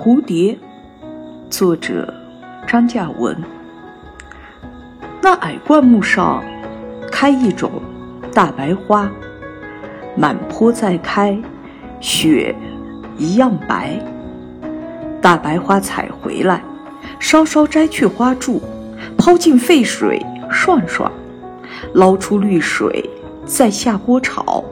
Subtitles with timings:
[0.00, 0.52] 蝴蝶》，
[1.50, 2.14] 作者
[2.68, 3.36] 张嘉文。
[5.20, 6.40] 那矮灌木上
[7.10, 7.68] 开一种
[8.32, 9.10] 大白花，
[10.16, 11.36] 满坡在开，
[11.98, 12.54] 雪
[13.16, 14.00] 一样白。
[15.20, 16.62] 大白花采回来，
[17.18, 18.62] 稍稍摘去花柱，
[19.16, 21.10] 抛进沸水涮涮，
[21.94, 23.10] 捞出绿水，
[23.44, 24.62] 再下锅炒。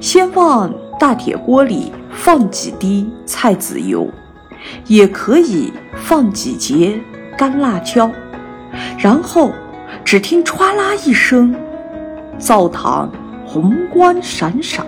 [0.00, 4.08] 先往大铁锅里放几滴菜籽油，
[4.86, 6.98] 也可以放几节
[7.36, 8.10] 干辣椒，
[8.98, 9.52] 然后
[10.04, 11.54] 只听歘啦一声，
[12.38, 13.08] 灶膛
[13.46, 14.86] 红光闪闪，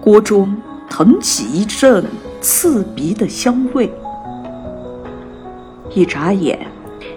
[0.00, 0.56] 锅中
[0.88, 2.04] 腾起一阵
[2.40, 3.92] 刺鼻的香味。
[5.94, 6.58] 一眨眼，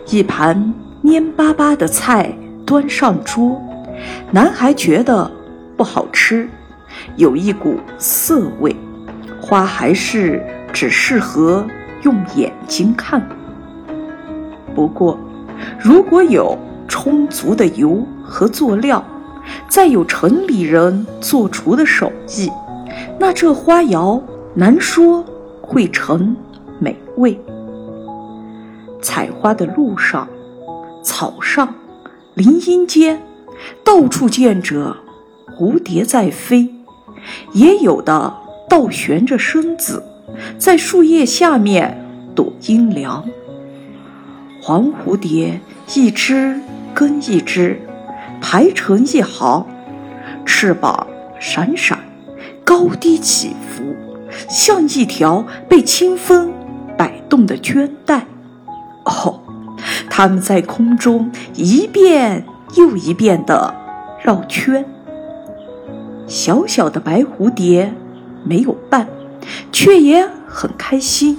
[0.09, 3.61] 一盘蔫巴巴的菜端上桌，
[4.31, 5.29] 男孩觉得
[5.77, 6.49] 不好吃。
[7.15, 8.75] 有一股涩味，
[9.41, 11.65] 花还是只适合
[12.01, 13.25] 用眼睛看。
[14.75, 15.17] 不过，
[15.79, 16.57] 如果有
[16.87, 19.05] 充足的油和佐料，
[19.69, 22.49] 再有城里人做厨的手艺，
[23.19, 24.21] 那这花肴
[24.55, 25.23] 难说
[25.61, 26.35] 会成
[26.79, 27.39] 美味。
[29.01, 30.27] 采花的路上、
[31.03, 31.75] 草上、
[32.33, 33.21] 林荫间，
[33.83, 34.95] 到处见着
[35.55, 36.73] 蝴蝶在飞。
[37.51, 38.33] 也有的
[38.69, 40.03] 倒悬着身子，
[40.57, 42.05] 在树叶下面
[42.35, 43.23] 躲阴凉。
[44.61, 45.59] 黄蝴蝶
[45.93, 46.59] 一只
[46.93, 47.81] 跟一只
[48.39, 49.67] 排成一行，
[50.45, 51.07] 翅膀
[51.39, 51.99] 闪闪，
[52.63, 53.95] 高低起伏，
[54.49, 56.53] 像一条被清风
[56.97, 58.25] 摆动的绢带。
[59.03, 59.41] 哦，
[60.09, 62.45] 它们在空中一遍
[62.77, 63.75] 又一遍地
[64.23, 64.85] 绕圈。
[66.25, 67.93] 小小的白蝴蝶
[68.45, 69.07] 没有伴，
[69.71, 71.37] 却也很开心。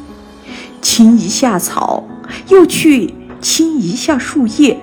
[0.81, 2.05] 亲一下草，
[2.49, 4.79] 又去亲一下树叶，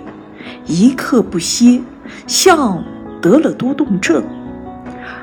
[0.66, 1.82] 一刻不歇，
[2.26, 2.84] 像
[3.22, 4.24] 得了多动症。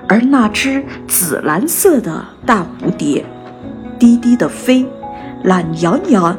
[0.08, 3.24] 而那只紫蓝色的大蝴蝶，
[3.98, 4.86] 低低的飞，
[5.44, 6.38] 懒洋洋，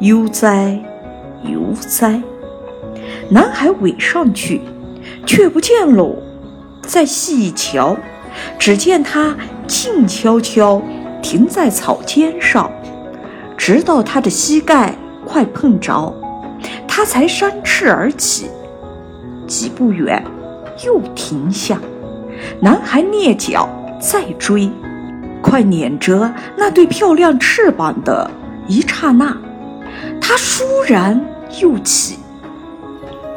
[0.00, 0.78] 悠哉
[1.44, 2.22] 悠哉。
[3.30, 4.62] 男孩尾上去，
[5.26, 6.16] 却不见喽。
[6.82, 7.96] 再细一瞧，
[8.58, 9.36] 只见它
[9.68, 10.82] 静悄悄
[11.22, 12.68] 停在草尖上，
[13.56, 16.12] 直到它的膝盖快碰着，
[16.88, 18.48] 它才扇翅而起。
[19.46, 20.24] 几步远，
[20.84, 21.78] 又停下。
[22.60, 23.68] 男孩蹑脚
[24.00, 24.70] 再追，
[25.42, 28.30] 快撵着那对漂亮翅膀的
[28.66, 29.36] 一刹那，
[30.20, 31.20] 他倏然
[31.60, 32.18] 又起。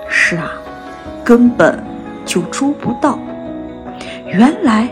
[0.07, 0.51] 是啊，
[1.23, 1.81] 根本
[2.25, 3.17] 就捉不到。
[4.27, 4.87] 原来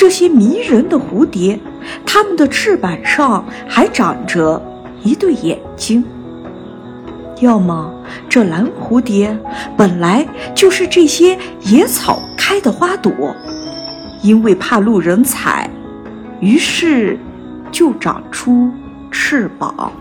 [0.00, 1.60] 这些迷人的蝴蝶，
[2.06, 4.58] 它们的翅膀上还长着
[5.02, 6.02] 一对眼睛。
[7.40, 7.92] 要么
[8.26, 9.38] 这蓝蝴蝶
[9.76, 13.12] 本来就是这些野草开的花朵，
[14.22, 15.68] 因为怕路人踩，
[16.40, 17.18] 于是
[17.70, 18.70] 就长出
[19.10, 19.92] 翅膀。